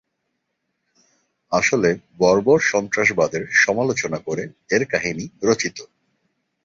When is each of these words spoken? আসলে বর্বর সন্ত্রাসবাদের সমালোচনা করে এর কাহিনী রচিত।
আসলে 1.51 1.89
বর্বর 2.19 2.59
সন্ত্রাসবাদের 2.71 3.43
সমালোচনা 3.55 4.19
করে 4.19 4.43
এর 4.69 4.83
কাহিনী 4.85 5.25
রচিত। 5.43 5.77